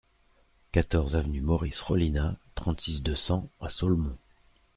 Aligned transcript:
quatorze 0.71 1.15
avenue 1.15 1.41
Maurice 1.43 1.79
Rollinat, 1.81 2.35
trente-six, 2.55 3.03
deux 3.03 3.13
cents 3.13 3.51
à 3.61 3.69
Ceaulmont 3.69 4.17